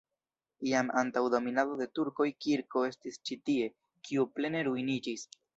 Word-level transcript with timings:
Jam 0.69 0.87
antaŭ 1.01 1.23
dominado 1.33 1.77
de 1.83 1.87
turkoj 1.99 2.27
kirko 2.45 2.85
estis 2.89 3.23
ĉi 3.29 3.39
tie, 3.51 3.71
kiu 4.11 4.29
plene 4.41 4.69
ruiniĝis. 4.71 5.33